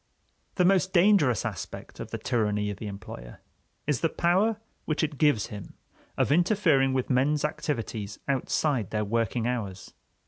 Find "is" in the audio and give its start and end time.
3.85-4.01